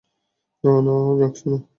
না, 0.63 0.95
রাখছ 1.19 1.39
না! 1.47 1.57